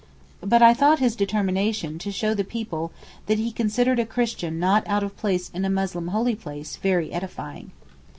[0.41, 2.91] but I thought his determination to show the people
[3.27, 7.11] that he considered a Christian not out of place in a Muslim holy place very
[7.13, 7.71] edifying.